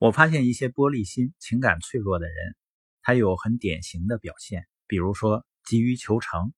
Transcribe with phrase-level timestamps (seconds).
[0.00, 2.56] 我发现一些玻璃心、情感脆弱的人，
[3.02, 6.54] 他有很典型的表现，比如说急于求成，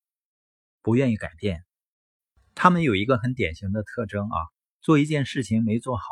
[0.81, 1.65] 不愿意改变。
[2.55, 4.39] 他们有一个很典型的特征啊，
[4.81, 6.05] 做一件事情没做好，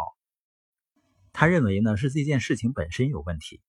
[1.33, 3.61] 他认为呢是这件事情本身有问题。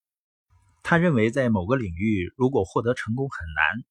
[0.81, 3.85] 他认为在某个领域如果获得成功很难，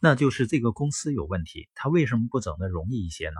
[0.00, 1.68] 那就是这个公司有问题。
[1.74, 3.36] 他为什么不整的容易一些呢？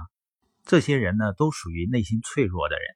[0.64, 2.94] 这些人呢都属于内心脆弱的人。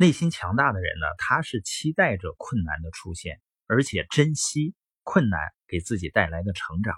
[0.00, 5.38] 内心强大的人呢，他是期待着困难的出现，而且珍惜困难
[5.68, 6.96] 给自己带来的成长。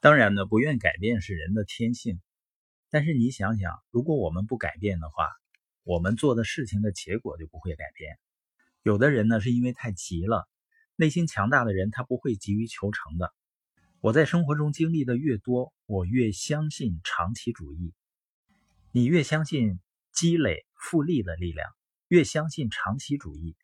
[0.00, 2.20] 当然呢，不愿改变是人的天性。
[2.90, 5.30] 但是你想想，如果我们不改变的话，
[5.82, 8.18] 我们做的事情的结果就不会改变。
[8.82, 10.46] 有的人呢，是因为太急了。
[10.96, 13.32] 内心强大的人，他不会急于求成的。
[14.02, 17.94] 我在生活中经历的越多，我越相信长期主义。
[18.92, 19.80] 你越相信
[20.12, 21.66] 积累复利的力量。
[22.10, 23.56] 越相信长期主义，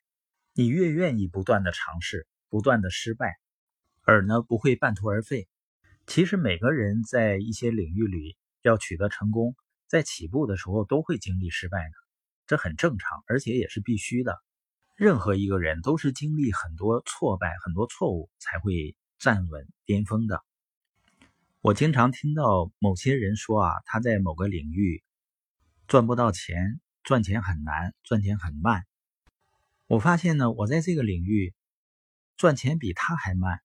[0.53, 3.35] 你越愿意不断的尝试，不断的失败，
[4.03, 5.49] 而呢不会半途而废。
[6.05, 9.53] 其实每个人在一些领域里要取得成功，
[9.87, 11.93] 在起步的时候都会经历失败的，
[12.45, 14.41] 这很正常，而且也是必须的。
[14.95, 20.41] 任何一个人都是经历很多挫败、很多错误才会站稳巅峰的。
[21.59, 25.03] 我经常听到某些人说啊，他在某个领域
[25.85, 26.79] 赚不到钱。
[27.07, 28.85] 赚钱很难，赚钱很慢。
[29.85, 31.55] 我发现呢，我在这个领域
[32.35, 33.61] 赚钱比他还慢，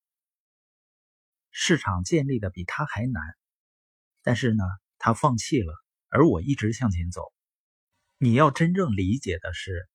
[1.51, 3.21] 市场建立的比他还难。
[4.23, 4.63] 但是呢，
[4.97, 5.75] 他放弃了，
[6.09, 7.33] 而我一直向前走。
[8.17, 9.89] 你要真正理解的是，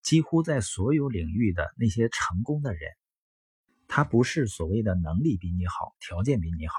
[0.00, 2.90] 几乎在所有领域的那些成功的人，
[3.88, 6.76] 他不是所谓的能力比你好，条件比你好。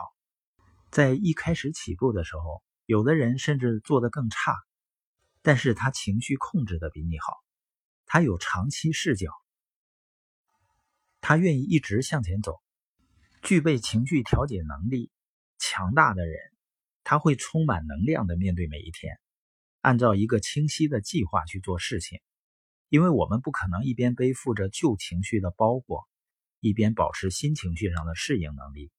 [0.89, 4.55] 在一开始起步的时候，有的人甚至做得更差。
[5.47, 7.33] 但是他情绪控制的比你好，
[8.05, 9.31] 他有长期视角，
[11.21, 12.61] 他愿意一直向前走，
[13.43, 15.09] 具备情绪调节能力
[15.57, 16.37] 强大的人，
[17.05, 19.21] 他会充满能量的面对每一天，
[19.79, 22.19] 按照一个清晰的计划去做事情，
[22.89, 26.09] 因为我们不可能一边背负着旧情绪的包裹，
[26.59, 28.91] 一边保持新情绪上的适应能力。